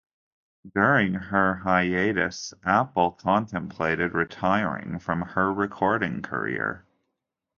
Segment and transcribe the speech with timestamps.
[0.67, 6.87] During her hiatus, Apple contemplated retiring from her recording career.